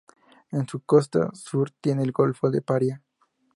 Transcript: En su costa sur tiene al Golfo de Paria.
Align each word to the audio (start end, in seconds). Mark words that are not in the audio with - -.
En 0.49 0.67
su 0.67 0.79
costa 0.79 1.29
sur 1.35 1.69
tiene 1.79 2.01
al 2.01 2.11
Golfo 2.11 2.49
de 2.49 2.63
Paria. 2.63 3.03